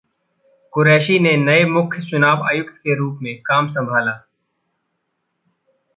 कुरैशी 0.73 1.17
ने 1.19 1.35
नये 1.37 1.65
मुख्य 1.65 2.01
चुनाव 2.01 2.43
आयुक्त 2.47 2.73
के 2.77 2.95
रूप 2.95 3.19
में 3.21 3.35
काम 3.41 3.69
संभाला 3.69 4.19